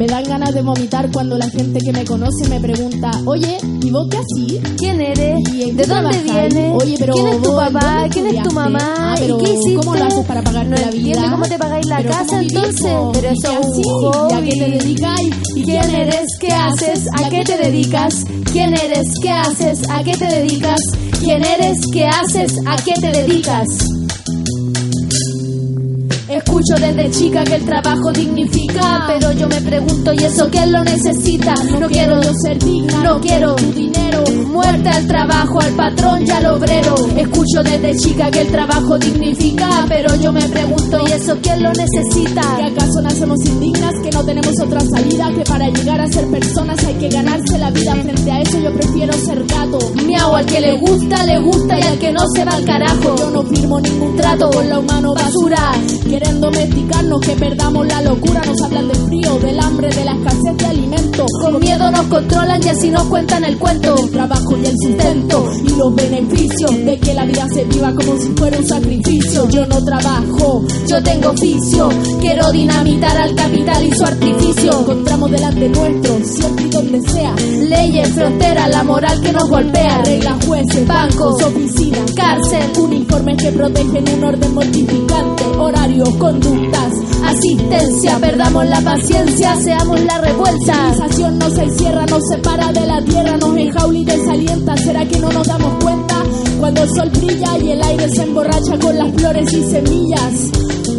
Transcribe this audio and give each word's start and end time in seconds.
Me 0.00 0.06
dan 0.06 0.24
ganas 0.24 0.54
de 0.54 0.62
vomitar 0.62 1.10
cuando 1.12 1.36
la 1.36 1.46
gente 1.50 1.78
que 1.78 1.92
me 1.92 2.06
conoce 2.06 2.48
me 2.48 2.58
pregunta, 2.58 3.10
oye, 3.26 3.58
¿y 3.82 3.90
vos 3.90 4.08
qué 4.10 4.16
así? 4.16 4.58
¿Quién 4.78 4.98
eres? 4.98 5.40
¿Y 5.52 5.64
en 5.64 5.76
¿De 5.76 5.84
dónde 5.84 6.22
vienes? 6.22 6.74
Oye, 6.82 6.96
pero 6.98 7.12
¿Quién 7.12 7.26
es 7.26 7.42
tu 7.42 7.54
papá? 7.54 7.80
¿dónde 7.80 8.08
¿Quién 8.08 8.26
es 8.28 8.42
tu 8.42 8.50
mamá? 8.50 8.94
Ah, 8.96 9.14
¿Y 9.18 9.20
pero 9.20 9.36
qué 9.36 9.50
hiciste? 9.50 9.74
¿cómo 9.74 9.94
lo 9.94 10.04
haces 10.06 10.24
para 10.24 10.40
pagarte 10.40 10.70
no 10.70 10.76
la 10.78 10.90
vida? 10.90 11.30
cómo 11.30 11.46
te 11.46 11.58
pagáis 11.58 11.86
la 11.86 11.98
Pero 11.98 12.10
casa 12.12 12.24
¿cómo 12.24 12.40
vivís, 12.40 12.54
entonces. 12.54 12.92
Pero 13.12 13.28
¿Y 13.28 13.38
eso 13.38 13.60
es 13.60 13.86
un 13.86 14.34
a 14.34 14.42
qué 14.42 14.50
te 14.52 14.70
dedicáis? 14.70 15.36
¿Y 15.54 15.64
quién 15.64 15.94
eres? 15.94 16.26
¿Qué 16.40 16.48
haces? 16.50 17.04
¿A 17.22 17.28
qué 17.28 17.44
te 17.44 17.58
dedicas? 17.58 18.14
¿Quién 18.52 18.72
eres? 18.72 19.06
¿Qué 19.20 19.30
haces? 19.30 19.80
¿A 19.90 20.02
qué 20.02 20.16
te 20.16 20.26
dedicas? 20.26 20.80
¿Quién 21.20 21.44
eres? 21.44 21.78
¿Qué 21.92 22.06
haces? 22.06 22.54
¿A 22.66 22.76
qué 22.76 22.94
te 22.94 23.12
dedicas? 23.12 23.99
Escucho 26.70 26.86
desde 26.86 27.10
chica 27.10 27.42
que 27.42 27.54
el 27.56 27.64
trabajo 27.64 28.12
dignifica, 28.12 29.04
pero 29.08 29.32
yo 29.32 29.48
me 29.48 29.60
pregunto, 29.60 30.12
¿y 30.12 30.18
eso 30.18 30.48
quién 30.50 30.70
lo 30.70 30.84
necesita? 30.84 31.52
No 31.80 31.88
quiero 31.88 32.22
yo 32.22 32.30
ser 32.44 32.58
digna, 32.60 33.02
no 33.02 33.20
quiero 33.20 33.56
tu 33.56 33.72
dinero. 33.72 34.22
Muerte 34.46 34.88
al 34.88 35.06
trabajo, 35.06 35.60
al 35.60 35.74
patrón 35.74 36.24
y 36.24 36.30
al 36.30 36.46
obrero. 36.46 36.94
Escucho 37.16 37.62
desde 37.64 37.96
chica 37.96 38.30
que 38.30 38.42
el 38.42 38.48
trabajo 38.48 38.96
dignifica, 38.98 39.84
pero 39.88 40.14
yo 40.16 40.32
me 40.32 40.42
pregunto, 40.42 40.98
¿y 41.08 41.10
eso 41.10 41.36
quién 41.42 41.60
lo 41.60 41.72
necesita? 41.72 42.42
¿Que 42.56 42.64
acaso 42.64 43.02
nacemos 43.02 43.44
indignas, 43.46 43.94
que 44.02 44.10
no 44.10 44.24
tenemos 44.24 44.60
otra 44.60 44.80
salida? 44.80 45.32
Que 45.34 45.42
para 45.42 45.68
llegar 45.70 46.00
a 46.00 46.06
ser 46.06 46.26
personas 46.28 46.84
hay 46.84 46.94
que 46.94 47.08
ganarse 47.08 47.58
la 47.58 47.70
vida. 47.70 47.96
Frente 47.96 48.30
a 48.30 48.42
eso 48.42 48.60
yo 48.60 48.72
prefiero 48.72 49.12
ser 49.14 49.44
gato. 49.44 49.78
Miau, 50.06 50.36
al 50.36 50.46
que 50.46 50.60
le 50.60 50.78
gusta, 50.78 51.24
le 51.24 51.40
gusta 51.40 51.80
y 51.80 51.82
al 51.82 51.98
que 51.98 52.12
no 52.12 52.20
se 52.32 52.44
va 52.44 52.52
al 52.52 52.64
carajo. 52.64 53.16
Yo 53.16 53.30
no 53.30 53.42
firmo 53.42 53.80
ningún 53.80 54.14
trato 54.16 54.50
con 54.50 54.68
la 54.68 54.78
humano 54.78 55.14
basura. 55.14 55.72
Quieren 56.04 56.40
domesticarnos, 56.60 57.20
que 57.20 57.36
perdamos 57.36 57.86
la 57.86 58.02
locura. 58.02 58.42
Nos 58.46 58.62
hablan 58.62 58.88
del 58.88 58.99
nos 62.00 62.08
controlan 62.08 62.62
y 62.64 62.68
así 62.68 62.90
nos 62.90 63.04
cuentan 63.04 63.44
el 63.44 63.58
cuento. 63.58 63.94
Trabajo 64.10 64.56
y 64.56 64.66
el 64.66 64.76
sustento 64.78 65.50
y 65.64 65.68
los 65.70 65.94
beneficios 65.94 66.84
de 66.84 66.98
que 66.98 67.14
la 67.14 67.24
vida 67.24 67.46
se 67.52 67.64
viva 67.64 67.92
como 67.94 68.16
si 68.18 68.28
fuera 68.30 68.58
un 68.58 68.66
sacrificio. 68.66 69.48
Yo 69.48 69.66
no 69.66 69.84
trabajo, 69.84 70.64
yo 70.86 71.02
tengo 71.02 71.30
oficio. 71.30 71.88
Quiero 72.20 72.50
dinamitar 72.52 73.16
al 73.16 73.34
capital 73.34 73.84
y 73.84 73.92
su 73.92 74.04
artificio. 74.04 74.80
Encontramos 74.80 75.30
delante 75.30 75.68
nuestro, 75.68 76.18
siempre 76.24 76.64
y 76.66 76.70
donde 76.70 77.02
sea. 77.02 77.34
Leyes, 77.68 78.08
fronteras, 78.14 78.70
la 78.70 78.82
moral 78.82 79.20
que 79.20 79.32
nos 79.32 79.48
golpea. 79.48 80.02
Reglas, 80.04 80.46
jueces, 80.46 80.86
bancos, 80.86 81.42
oficinas, 81.42 82.12
cárcel. 82.12 82.62
Uniformes 82.78 83.42
que 83.42 83.52
protegen 83.52 84.08
un 84.16 84.24
orden 84.24 84.54
mortificante. 84.54 85.44
Horarios, 85.58 86.16
conductas, 86.16 86.92
asistencia. 87.24 88.18
Perdamos 88.18 88.66
la 88.66 88.80
paciencia, 88.80 89.54
seamos 89.56 90.00
la 90.02 90.18
revuelta. 90.18 90.90
Civilización 91.10 91.38
nos 91.60 91.72
encierra, 91.72 92.06
nos 92.06 92.22
separa 92.28 92.72
de 92.72 92.86
la 92.86 93.02
tierra, 93.02 93.36
nos 93.36 93.56
enjaula 93.56 93.98
y 93.98 94.04
desalienta. 94.04 94.76
¿Será 94.76 95.04
que 95.06 95.18
no 95.18 95.30
nos 95.30 95.46
damos 95.46 95.84
cuenta? 95.84 96.14
Cuando 96.58 96.82
el 96.82 96.88
sol 96.90 97.10
brilla 97.10 97.58
y 97.58 97.72
el 97.72 97.82
aire 97.82 98.08
se 98.08 98.22
emborracha 98.22 98.78
con 98.80 98.96
las 98.96 99.12
flores 99.14 99.52
y 99.52 99.62
semillas. 99.64 100.50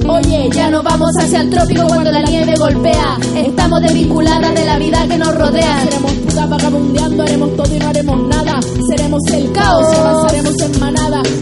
Oye, 0.08 0.50
ya 0.54 0.70
no 0.70 0.84
vamos 0.84 1.12
hacia 1.20 1.42
el 1.42 1.50
trópico 1.50 1.88
cuando 1.88 2.12
la 2.12 2.22
nieve 2.24 2.54
golpea. 2.58 3.18
Estamos 3.36 3.82
desvinculadas 3.82 4.54
de 4.54 4.66
la 4.66 4.78
vida 4.78 5.08
que 5.08 5.18
nos 5.18 5.36
rodea. 5.36 5.84
Seremos 5.84 6.14
putas 6.14 6.50
vagabundeando, 6.50 7.24
haremos 7.24 7.56
todo 7.56 7.76
y 7.76 7.80
no 7.80 7.88
haremos 7.88 8.28
nada. 8.28 8.60
Seremos 8.88 9.22
el 9.34 9.52
caos 9.52 9.88
y 9.92 9.96
avanzaremos 9.96 10.60
en 10.60 10.80
manada. 10.80 11.01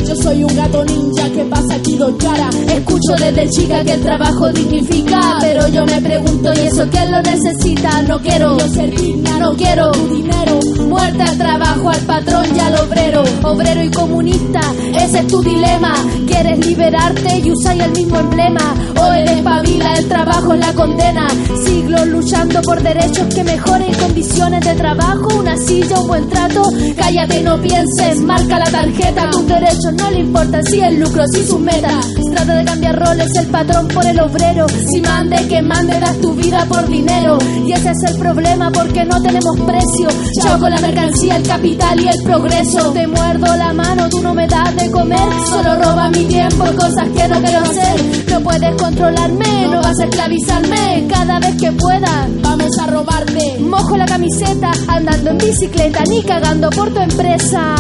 Yo 0.10 0.16
soy 0.16 0.44
un 0.44 0.56
gato 0.56 0.84
ninja 0.86 1.30
que 1.30 1.46
pasa 1.46 1.76
aquí 1.76 1.96
dos 1.96 2.16
cara. 2.18 2.50
Escucho 2.68 3.14
desde 3.20 3.48
chica 3.52 3.84
que 3.84 3.94
el 3.94 4.02
trabajo 4.02 4.52
dignifica. 4.52 5.38
Pero 5.40 5.68
yo 5.68 5.86
me 5.86 6.02
pregunto, 6.02 6.52
¿y 6.56 6.68
eso 6.68 6.88
quién 6.90 7.12
lo 7.12 7.22
necesita? 7.22 8.02
No 8.02 8.20
quiero 8.20 8.58
yo 8.58 8.68
ser 8.70 8.90
digna, 8.90 9.38
no 9.38 9.54
quiero 9.54 9.92
tu 9.92 10.08
dinero. 10.08 10.60
Muerte 10.88 11.22
al 11.22 11.38
trabajo, 11.38 11.90
al 11.92 12.02
patrón 12.08 12.46
y 12.56 12.60
al 12.60 12.76
obrero. 12.80 13.24
Obrero 13.44 13.84
y 13.84 13.92
comunista, 13.92 14.62
ese 15.00 15.20
es 15.20 15.28
tu 15.28 15.44
dilema. 15.44 15.94
Quieres 16.26 16.66
liberarte 16.66 17.38
y 17.38 17.52
usar 17.52 17.80
el 17.80 17.92
mismo 17.92 18.18
emblema. 18.18 18.74
O 19.00 19.14
eres 19.14 19.42
pavila, 19.44 19.94
el 19.94 20.08
trabajo 20.08 20.56
es 20.56 20.60
la 20.60 20.74
condena. 20.74 21.28
Siglos 21.64 22.08
luchando 22.08 22.64
por 22.64 22.82
derechos 22.82 23.28
que 23.36 23.44
mejoren 23.44 23.94
condiciones 23.94 24.66
de 24.66 24.74
trabajo, 24.74 25.28
una 25.38 25.56
silla, 25.56 26.00
un 26.00 26.08
buen 26.08 26.28
trato. 26.30 26.64
Cállate 26.98 27.42
y 27.42 27.44
no 27.44 27.62
pienses, 27.62 28.22
marca 28.22 28.58
la 28.58 28.72
tarjeta. 28.72 29.30
Tus 29.30 29.48
derechos 29.48 29.99
no 30.00 30.12
le 30.12 30.20
importan 30.20 30.66
si 30.66 30.80
el 30.80 31.00
lucro, 31.00 31.24
si 31.32 31.46
su 31.46 31.60
meta. 31.60 32.00
Trata 32.32 32.56
de 32.56 32.66
cambiar 32.66 33.00
roles, 33.00 33.30
el 33.36 33.48
patrón 33.48 33.88
por 33.88 34.06
el 34.06 34.20
obrero. 34.20 34.66
Si 34.70 35.02
mande, 35.02 35.48
que 35.48 35.62
mande, 35.62 36.00
das 36.00 36.18
tu 36.20 36.34
vida 36.34 36.66
por 36.68 36.88
dinero. 36.88 37.38
Y 37.66 37.72
ese 37.72 37.92
es 37.92 38.12
el 38.12 38.18
problema 38.18 38.72
porque 38.72 39.06
no 39.06 39.22
tenemos 39.22 39.60
precio. 39.60 40.10
Chao 40.42 40.60
con 40.60 40.70
la 40.70 40.80
mercancía, 40.80 41.38
el 41.38 41.44
capital 41.44 42.00
y 42.00 42.08
el 42.08 42.24
progreso. 42.24 42.92
Te 42.92 43.08
muerdo 43.08 43.56
la 43.56 43.74
mano, 43.74 44.10
tú 44.10 44.22
no 44.22 44.34
me 44.34 44.48
das 44.48 44.76
de 44.76 44.90
comer. 44.92 45.30
Solo 45.50 45.76
roba 45.76 46.10
mi 46.10 46.26
tiempo, 46.26 46.66
cosas 46.76 47.08
que 47.16 47.28
no 47.28 47.42
quiero 47.42 47.60
hacer. 47.60 48.30
No 48.30 48.42
puedes 48.42 48.76
controlarme, 48.82 49.68
no 49.70 49.82
vas 49.82 50.00
a 50.00 50.06
esclavizarme. 50.06 51.08
Cada 51.10 51.40
vez 51.40 51.56
que 51.58 51.72
pueda, 51.72 52.28
vamos 52.42 52.78
a 52.80 52.88
robarte. 52.88 53.60
Mojo 53.60 53.98
la 53.98 54.06
camiseta, 54.06 54.72
andando 54.88 55.32
en 55.32 55.38
bicicleta, 55.38 56.04
ni 56.08 56.24
cagando 56.24 56.70
por 56.70 56.94
tu 56.94 57.00
empresa. 57.00 57.76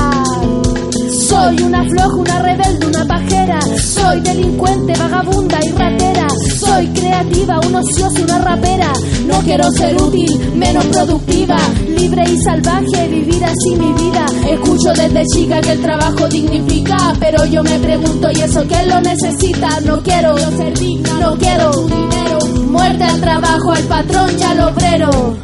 Soy 1.09 1.61
una 1.63 1.83
floja, 1.83 2.15
una 2.15 2.39
rebelde, 2.39 2.85
una 2.85 3.05
pajera. 3.05 3.59
Soy 3.61 4.21
delincuente, 4.21 4.93
vagabunda 4.97 5.57
y 5.65 5.71
ratera. 5.71 6.27
Soy 6.59 6.87
creativa, 6.87 7.59
un 7.65 7.75
ocioso, 7.75 8.23
una 8.23 8.37
rapera. 8.39 8.93
No 9.25 9.39
quiero 9.39 9.71
ser 9.71 9.99
útil, 10.01 10.53
menos 10.55 10.85
productiva. 10.85 11.57
Libre 11.97 12.23
y 12.29 12.37
salvaje, 12.37 13.07
vivir 13.07 13.43
así 13.43 13.75
mi 13.75 13.91
vida. 13.93 14.25
Escucho 14.49 14.93
desde 14.93 15.25
chica 15.33 15.61
que 15.61 15.71
el 15.71 15.81
trabajo 15.81 16.27
dignifica. 16.27 16.97
Pero 17.19 17.43
yo 17.45 17.63
me 17.63 17.79
pregunto, 17.79 18.29
¿y 18.31 18.41
eso 18.41 18.63
quién 18.67 18.89
lo 18.89 19.01
necesita? 19.01 19.79
No 19.81 20.01
quiero 20.03 20.37
ser 20.37 20.77
digna, 20.77 21.19
no 21.19 21.35
quiero 21.37 21.71
tu 21.71 21.87
dinero. 21.87 22.39
Muerte 22.69 23.03
al 23.03 23.19
trabajo, 23.19 23.71
al 23.71 23.83
patrón 23.83 24.29
y 24.39 24.43
al 24.43 24.59
obrero. 24.59 25.37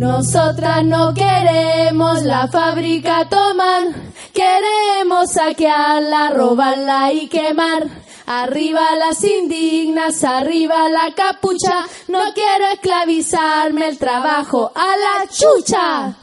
Nosotras 0.00 0.82
no 0.82 1.12
queremos 1.12 2.22
la 2.22 2.48
fábrica 2.48 3.28
tomar, 3.28 3.88
queremos 4.32 5.30
saquearla, 5.30 6.30
robarla 6.30 7.12
y 7.12 7.28
quemar. 7.28 7.82
Arriba 8.26 8.80
las 8.98 9.22
indignas, 9.22 10.24
arriba 10.24 10.88
la 10.88 11.14
capucha, 11.14 11.84
no 12.08 12.20
quiero 12.32 12.72
esclavizarme 12.72 13.88
el 13.88 13.98
trabajo 13.98 14.72
a 14.74 14.86
la 14.96 15.28
chucha. 15.28 16.16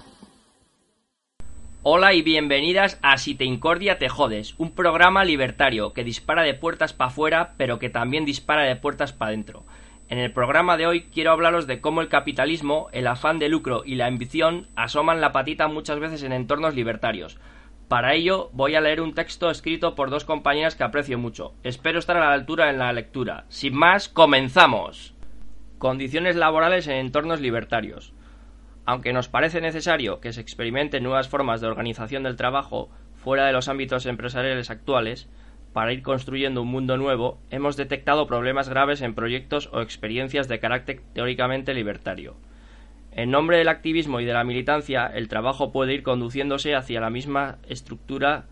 Hola 1.84 2.16
y 2.16 2.24
bienvenidas 2.24 2.98
a 3.04 3.20
Si 3.20 3.36
te 3.36 3.46
incordia 3.46 4.00
te 4.00 4.10
jodes, 4.10 4.56
un 4.58 4.72
programa 4.72 5.24
libertario 5.24 5.94
que 5.94 6.04
dispara 6.04 6.42
de 6.42 6.56
puertas 6.56 6.94
para 6.94 7.12
afuera, 7.12 7.54
pero 7.58 7.78
que 7.78 7.92
también 7.92 8.26
dispara 8.26 8.64
de 8.64 8.76
puertas 8.76 9.14
para 9.14 9.30
adentro. 9.30 9.66
En 10.10 10.20
el 10.20 10.32
programa 10.32 10.78
de 10.78 10.88
hoy 10.88 11.02
quiero 11.02 11.32
hablaros 11.32 11.68
de 11.68 11.82
cómo 11.82 12.00
el 12.00 12.08
capitalismo, 12.08 12.88
el 12.94 13.08
afán 13.08 13.40
de 13.40 13.50
lucro 13.50 13.84
y 13.86 13.96
la 13.96 14.06
ambición 14.06 14.68
asoman 14.78 15.20
la 15.20 15.34
patita 15.34 15.68
muchas 15.68 16.00
veces 16.00 16.24
en 16.24 16.32
entornos 16.32 16.76
libertarios. 16.76 17.38
Para 17.90 18.14
ello 18.14 18.50
voy 18.54 18.76
a 18.76 18.82
leer 18.82 19.02
un 19.02 19.14
texto 19.14 19.50
escrito 19.50 19.96
por 19.96 20.10
dos 20.10 20.24
compañeras 20.24 20.76
que 20.76 20.86
aprecio 20.86 21.18
mucho. 21.18 21.56
Espero 21.64 22.00
estar 22.00 22.16
a 22.16 22.22
la 22.22 22.34
altura 22.34 22.70
en 22.70 22.80
la 22.80 22.94
lectura. 22.94 23.44
Sin 23.50 23.76
más, 23.76 24.08
comenzamos. 24.08 25.14
Condiciones 25.78 26.38
laborales 26.38 26.88
en 26.88 26.96
entornos 26.96 27.42
libertarios. 27.42 28.14
Aunque 28.86 29.12
nos 29.12 29.28
parece 29.28 29.60
necesario 29.60 30.22
que 30.22 30.32
se 30.32 30.40
experimenten 30.40 31.04
nuevas 31.04 31.28
formas 31.28 31.60
de 31.60 31.68
organización 31.68 32.24
del 32.24 32.38
trabajo 32.38 32.90
fuera 33.16 33.46
de 33.46 33.52
los 33.52 33.68
ámbitos 33.68 34.06
empresariales 34.06 34.70
actuales, 34.70 35.30
para 35.78 35.94
ir 35.94 36.02
construyendo 36.02 36.64
un 36.64 36.70
mundo 36.70 36.98
nuevo, 36.98 37.38
hemos 37.52 37.78
detectado 37.78 38.26
problemas 38.26 38.68
graves 38.68 39.04
en 39.04 39.14
proyectos 39.14 39.70
o 39.72 39.82
experiencias 39.82 40.48
de 40.48 40.58
carácter 40.58 41.02
teóricamente 41.14 41.76
libertario. 41.76 42.36
En 43.12 43.30
nombre 43.30 43.60
del 43.60 43.68
activismo 43.68 44.20
y 44.20 44.26
de 44.26 44.34
la 44.34 44.44
militancia, 44.44 45.06
el 45.06 45.28
trabajo 45.28 45.72
puede 45.72 45.94
ir 45.94 46.02
conduciéndose 46.02 46.74
hacia 46.74 47.00
la 47.00 47.12
misma 47.12 47.60
estructura 47.70 48.46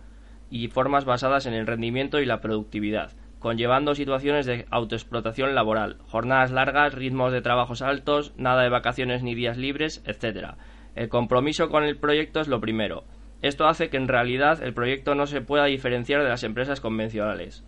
y 0.52 0.68
formas 0.68 1.06
basadas 1.06 1.48
en 1.48 1.56
el 1.56 1.66
rendimiento 1.66 2.20
y 2.20 2.28
la 2.28 2.42
productividad, 2.42 3.14
conllevando 3.40 3.96
situaciones 3.96 4.46
de 4.46 4.68
autoexplotación 4.70 5.56
laboral, 5.56 5.98
jornadas 6.06 6.52
largas, 6.52 6.94
ritmos 6.94 7.34
de 7.34 7.42
trabajos 7.42 7.82
altos, 7.82 8.36
nada 8.38 8.62
de 8.62 8.70
vacaciones 8.70 9.24
ni 9.24 9.34
días 9.34 9.58
libres, 9.58 10.04
etc. 10.06 10.58
El 10.94 11.10
compromiso 11.10 11.70
con 11.70 11.86
el 11.86 11.98
proyecto 11.98 12.40
es 12.40 12.48
lo 12.48 12.62
primero, 12.62 13.04
esto 13.42 13.68
hace 13.68 13.90
que 13.90 13.98
en 13.98 14.08
realidad 14.08 14.64
el 14.64 14.74
proyecto 14.74 15.16
no 15.16 15.28
se 15.28 15.42
pueda 15.42 15.66
diferenciar 15.66 16.24
de 16.24 16.30
las 16.30 16.44
empresas 16.44 16.82
convencionales, 16.82 17.64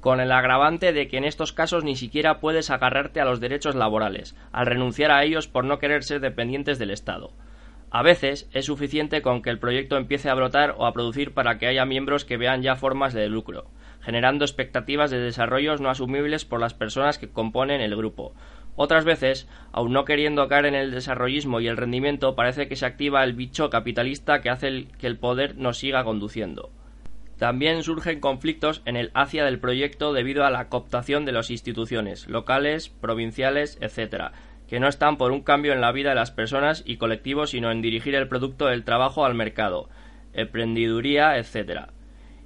con 0.00 0.20
el 0.20 0.32
agravante 0.32 0.92
de 0.92 1.08
que 1.08 1.18
en 1.18 1.24
estos 1.24 1.52
casos 1.52 1.84
ni 1.84 1.94
siquiera 1.94 2.40
puedes 2.40 2.70
agarrarte 2.70 3.20
a 3.20 3.24
los 3.24 3.40
derechos 3.40 3.74
laborales, 3.74 4.34
al 4.50 4.66
renunciar 4.66 5.10
a 5.10 5.24
ellos 5.24 5.46
por 5.46 5.64
no 5.64 5.78
querer 5.78 6.04
ser 6.04 6.20
dependientes 6.20 6.78
del 6.78 6.90
Estado. 6.90 7.32
A 7.92 8.02
veces 8.02 8.48
es 8.52 8.66
suficiente 8.66 9.20
con 9.20 9.42
que 9.42 9.50
el 9.50 9.58
proyecto 9.58 9.96
empiece 9.96 10.30
a 10.30 10.34
brotar 10.34 10.76
o 10.78 10.86
a 10.86 10.92
producir 10.92 11.34
para 11.34 11.58
que 11.58 11.66
haya 11.66 11.84
miembros 11.84 12.24
que 12.24 12.36
vean 12.36 12.62
ya 12.62 12.76
formas 12.76 13.12
de 13.12 13.28
lucro, 13.28 13.66
generando 14.00 14.44
expectativas 14.44 15.10
de 15.10 15.18
desarrollos 15.18 15.80
no 15.80 15.90
asumibles 15.90 16.44
por 16.44 16.60
las 16.60 16.72
personas 16.72 17.18
que 17.18 17.28
componen 17.28 17.80
el 17.80 17.96
grupo. 17.96 18.32
Otras 18.82 19.04
veces, 19.04 19.46
aun 19.72 19.92
no 19.92 20.06
queriendo 20.06 20.48
caer 20.48 20.64
en 20.64 20.74
el 20.74 20.90
desarrollismo 20.90 21.60
y 21.60 21.68
el 21.68 21.76
rendimiento, 21.76 22.34
parece 22.34 22.66
que 22.66 22.76
se 22.76 22.86
activa 22.86 23.22
el 23.22 23.34
bicho 23.34 23.68
capitalista 23.68 24.40
que 24.40 24.48
hace 24.48 24.86
que 24.98 25.06
el 25.06 25.18
poder 25.18 25.58
nos 25.58 25.76
siga 25.76 26.02
conduciendo. 26.02 26.70
También 27.36 27.82
surgen 27.82 28.20
conflictos 28.20 28.80
en 28.86 28.96
el 28.96 29.10
hacia 29.12 29.44
del 29.44 29.60
proyecto 29.60 30.14
debido 30.14 30.46
a 30.46 30.50
la 30.50 30.70
cooptación 30.70 31.26
de 31.26 31.32
las 31.32 31.50
instituciones, 31.50 32.26
locales, 32.26 32.88
provinciales, 32.88 33.76
etc., 33.82 34.32
que 34.66 34.80
no 34.80 34.88
están 34.88 35.18
por 35.18 35.30
un 35.30 35.42
cambio 35.42 35.74
en 35.74 35.82
la 35.82 35.92
vida 35.92 36.08
de 36.08 36.14
las 36.14 36.30
personas 36.30 36.82
y 36.86 36.96
colectivos, 36.96 37.50
sino 37.50 37.70
en 37.70 37.82
dirigir 37.82 38.14
el 38.14 38.28
producto 38.28 38.64
del 38.64 38.84
trabajo 38.84 39.26
al 39.26 39.34
mercado, 39.34 39.90
emprendiduría, 40.32 41.36
etc. 41.36 41.90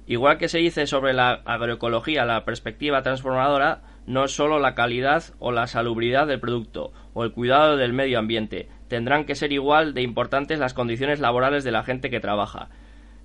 Igual 0.05 0.37
que 0.37 0.49
se 0.49 0.57
dice 0.57 0.85
sobre 0.85 1.13
la 1.13 1.31
agroecología, 1.45 2.25
la 2.25 2.43
perspectiva 2.43 3.03
transformadora 3.03 3.94
no 4.05 4.27
solo 4.27 4.59
la 4.59 4.75
calidad 4.75 5.23
o 5.39 5.51
la 5.51 5.67
salubridad 5.67 6.27
del 6.27 6.39
producto 6.39 6.93
o 7.13 7.23
el 7.23 7.31
cuidado 7.31 7.77
del 7.77 7.93
medio 7.93 8.19
ambiente, 8.19 8.67
tendrán 8.87 9.25
que 9.25 9.35
ser 9.35 9.51
igual 9.51 9.93
de 9.93 10.01
importantes 10.01 10.59
las 10.59 10.73
condiciones 10.73 11.19
laborales 11.19 11.63
de 11.63 11.71
la 11.71 11.83
gente 11.83 12.09
que 12.09 12.19
trabaja. 12.19 12.69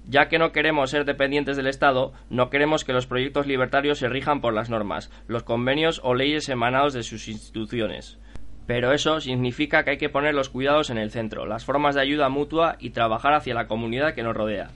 Ya 0.07 0.29
que 0.29 0.39
no 0.39 0.53
queremos 0.53 0.91
ser 0.91 1.05
dependientes 1.05 1.57
del 1.57 1.67
Estado, 1.67 2.13
no 2.31 2.49
queremos 2.49 2.85
que 2.85 2.93
los 2.93 3.07
proyectos 3.07 3.47
libertarios 3.47 3.99
se 3.99 4.09
rijan 4.09 4.41
por 4.41 4.55
las 4.55 4.71
normas, 4.71 5.11
los 5.29 5.43
convenios 5.43 6.01
o 6.03 6.15
leyes 6.15 6.49
emanados 6.49 6.95
de 6.95 7.03
sus 7.03 7.29
instituciones. 7.29 8.19
Pero 8.67 8.93
eso 8.93 9.21
significa 9.21 9.85
que 9.85 9.91
hay 9.91 9.99
que 9.99 10.09
poner 10.09 10.35
los 10.35 10.49
cuidados 10.49 10.91
en 10.91 10.99
el 10.99 11.11
centro, 11.11 11.45
las 11.45 11.65
formas 11.65 11.95
de 11.95 12.01
ayuda 12.01 12.29
mutua 12.29 12.77
y 12.79 12.91
trabajar 12.91 13.35
hacia 13.35 13.55
la 13.55 13.67
comunidad 13.67 14.15
que 14.15 14.23
nos 14.23 14.37
rodea, 14.37 14.69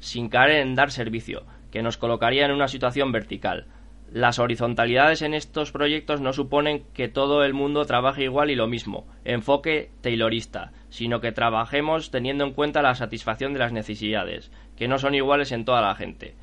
sin 0.00 0.28
caer 0.28 0.60
en 0.60 0.74
dar 0.74 0.90
servicio, 0.90 1.44
que 1.70 1.82
nos 1.82 1.96
colocaría 1.96 2.44
en 2.44 2.52
una 2.52 2.68
situación 2.68 3.12
vertical. 3.12 3.66
Las 4.12 4.38
horizontalidades 4.38 5.20
en 5.22 5.34
estos 5.34 5.72
proyectos 5.72 6.20
no 6.20 6.32
suponen 6.32 6.84
que 6.94 7.08
todo 7.08 7.44
el 7.44 7.54
mundo 7.54 7.84
trabaje 7.86 8.22
igual 8.22 8.50
y 8.50 8.54
lo 8.54 8.68
mismo, 8.68 9.06
enfoque 9.24 9.90
taylorista, 10.00 10.72
sino 10.90 11.20
que 11.20 11.32
trabajemos 11.32 12.10
teniendo 12.12 12.44
en 12.44 12.52
cuenta 12.52 12.82
la 12.82 12.94
satisfacción 12.94 13.52
de 13.52 13.58
las 13.58 13.72
necesidades, 13.72 14.52
que 14.76 14.86
no 14.86 14.98
son 14.98 15.14
iguales 15.14 15.50
en 15.50 15.64
toda 15.64 15.82
la 15.82 15.94
gente. 15.96 16.36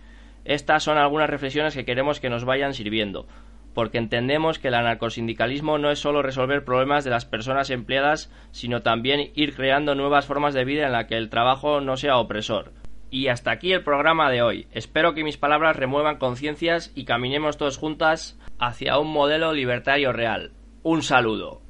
Estas 0.43 0.83
son 0.83 0.97
algunas 0.97 1.29
reflexiones 1.29 1.73
que 1.73 1.85
queremos 1.85 2.19
que 2.19 2.29
nos 2.29 2.43
vayan 2.43 2.73
sirviendo, 2.73 3.27
porque 3.73 3.97
entendemos 3.97 4.59
que 4.59 4.67
el 4.67 4.75
anarcosindicalismo 4.75 5.77
no 5.77 5.89
es 5.89 5.99
solo 5.99 6.21
resolver 6.21 6.65
problemas 6.65 7.05
de 7.05 7.11
las 7.11 7.25
personas 7.25 7.69
empleadas, 7.69 8.29
sino 8.51 8.81
también 8.81 9.31
ir 9.35 9.55
creando 9.55 9.95
nuevas 9.95 10.25
formas 10.25 10.53
de 10.53 10.65
vida 10.65 10.85
en 10.85 10.91
la 10.91 11.07
que 11.07 11.15
el 11.15 11.29
trabajo 11.29 11.79
no 11.79 11.95
sea 11.95 12.17
opresor. 12.17 12.73
Y 13.13 13.27
hasta 13.27 13.51
aquí 13.51 13.71
el 13.73 13.83
programa 13.83 14.31
de 14.31 14.41
hoy. 14.41 14.65
Espero 14.71 15.13
que 15.13 15.23
mis 15.23 15.37
palabras 15.37 15.75
remuevan 15.75 16.17
conciencias 16.17 16.91
y 16.95 17.05
caminemos 17.05 17.57
todos 17.57 17.77
juntas 17.77 18.39
hacia 18.57 18.97
un 18.97 19.13
modelo 19.13 19.53
libertario 19.53 20.11
real. 20.11 20.53
Un 20.81 21.03
saludo. 21.03 21.61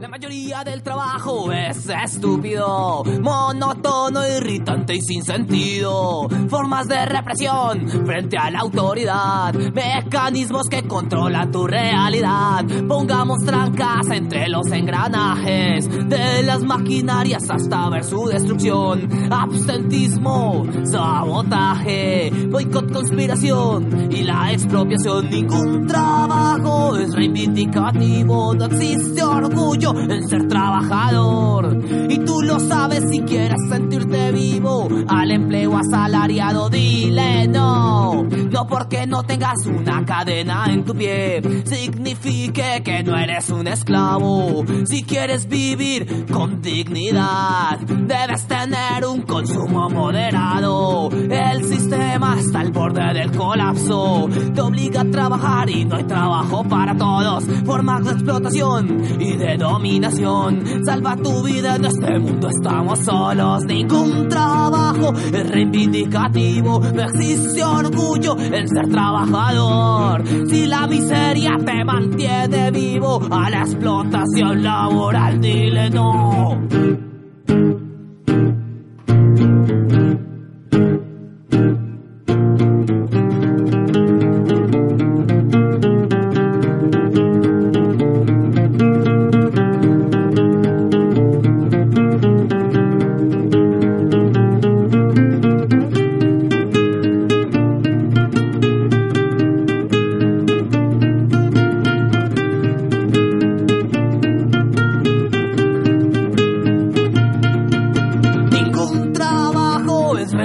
La 0.00 0.06
mayoría 0.06 0.62
del 0.62 0.80
trabajo 0.80 1.50
es 1.50 1.88
estúpido, 1.88 3.02
monótono, 3.20 4.20
irritante 4.28 4.94
y 4.94 5.00
sin 5.00 5.24
sentido. 5.24 6.28
Formas 6.48 6.86
de 6.86 7.04
represión 7.04 7.88
frente 8.06 8.38
a 8.38 8.48
la 8.48 8.60
autoridad, 8.60 9.52
mecanismos 9.54 10.68
que 10.68 10.86
controlan 10.86 11.50
tu 11.50 11.66
realidad. 11.66 12.64
Pongamos 12.86 13.38
trancas 13.44 14.08
entre 14.12 14.48
los 14.48 14.70
engranajes 14.70 15.88
de 16.08 16.44
las 16.44 16.62
maquinarias 16.62 17.50
hasta 17.50 17.90
ver 17.90 18.04
su 18.04 18.24
destrucción. 18.26 19.32
Abstentismo, 19.32 20.64
sabotaje, 20.84 22.30
boicot, 22.48 22.92
conspiración 22.92 24.12
y 24.12 24.22
la 24.22 24.52
expropiación. 24.52 25.28
Ningún 25.28 25.88
trabajo 25.88 26.96
es 26.96 27.12
reivindicativo, 27.12 28.54
no 28.54 28.64
existe 28.66 29.24
orgullo 29.24 29.87
en 29.96 30.28
ser 30.28 30.48
trabajador. 30.48 31.78
Y 32.08 32.18
tú 32.18 32.42
lo 32.42 32.58
sabes 32.60 33.04
si 33.10 33.20
quieres 33.20 33.58
sentirte 33.68 34.32
vivo. 34.32 34.88
Al 35.08 35.30
empleo 35.30 35.76
asalariado, 35.76 36.68
dile 36.68 37.48
no. 37.48 38.24
No 38.24 38.66
porque 38.66 39.06
no 39.06 39.22
tengas 39.22 39.66
una 39.66 40.04
cadena 40.04 40.66
en 40.68 40.84
tu 40.84 40.94
pie, 40.94 41.42
signifique 41.64 42.82
que 42.84 43.02
no 43.02 43.16
eres 43.16 43.50
un 43.50 43.66
esclavo. 43.66 44.64
Si 44.84 45.02
quieres 45.02 45.48
vivir 45.48 46.26
con 46.32 46.60
dignidad, 46.60 47.78
debes 47.80 48.46
tener 48.46 49.04
un 49.06 49.22
consumo 49.22 49.88
moderado. 49.90 51.10
El 51.10 51.64
sistema 51.64 52.36
está 52.38 52.60
al 52.60 52.72
borde 52.72 53.12
del 53.14 53.32
colapso. 53.32 54.28
Te 54.54 54.60
obliga 54.60 55.02
a 55.02 55.10
trabajar 55.10 55.68
y 55.70 55.84
no 55.84 55.96
hay 55.96 56.04
trabajo 56.04 56.64
para 56.64 56.96
todos. 56.96 57.44
Formas 57.64 58.04
de 58.04 58.12
explotación 58.12 59.02
y 59.20 59.36
de 59.36 59.56
Salva 60.84 61.16
tu 61.16 61.42
vida 61.42 61.76
en 61.76 61.84
este 61.84 62.18
mundo, 62.18 62.48
estamos 62.48 62.98
solos. 62.98 63.64
Ningún 63.64 64.28
trabajo 64.28 65.14
es 65.14 65.50
reivindicativo. 65.50 66.80
No 66.80 67.02
existe 67.02 67.62
orgullo 67.62 68.36
en 68.38 68.68
ser 68.68 68.88
trabajador. 68.88 70.24
Si 70.48 70.66
la 70.66 70.86
miseria 70.86 71.56
te 71.64 71.84
mantiene 71.84 72.70
vivo, 72.70 73.20
a 73.30 73.50
la 73.50 73.60
explotación 73.60 74.62
laboral 74.62 75.40
dile 75.40 75.90
no. 75.90 76.58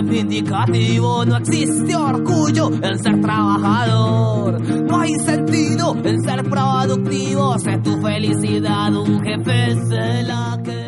Reivindicativo, 0.04 1.26
no 1.26 1.38
existe 1.38 1.96
orgullo 1.96 2.72
en 2.82 3.00
ser 3.00 3.22
trabajador. 3.22 4.62
No 4.62 5.00
hay 5.00 5.13
sentido 5.25 5.96
en 6.04 6.22
ser 6.22 6.44
productivo, 6.44 7.58
sé 7.60 7.77
tu 7.80 8.01
felicidad, 8.01 8.96
un 8.96 9.22
jefe 9.22 9.75
se 9.88 10.24
la 10.24 10.60
que 10.63 10.83